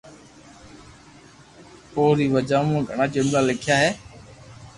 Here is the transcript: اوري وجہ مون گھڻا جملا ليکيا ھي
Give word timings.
اوري 1.95 2.27
وجہ 2.35 2.59
مون 2.67 2.81
گھڻا 2.89 3.05
جملا 3.13 3.41
ليکيا 3.47 3.75
ھي 3.83 3.91